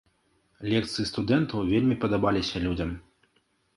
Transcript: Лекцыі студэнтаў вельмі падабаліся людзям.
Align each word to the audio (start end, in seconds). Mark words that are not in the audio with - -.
Лекцыі 0.71 1.05
студэнтаў 1.11 1.59
вельмі 1.75 1.99
падабаліся 2.07 2.65
людзям. 2.67 2.89